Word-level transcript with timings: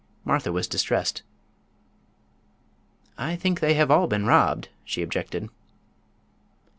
Martha 0.25 0.51
was 0.51 0.67
distressed. 0.67 1.21
"I 3.19 3.35
think 3.35 3.59
they 3.59 3.75
have 3.75 3.91
all 3.91 4.07
been 4.07 4.25
robbed," 4.25 4.69
she 4.83 5.03
objected. 5.03 5.47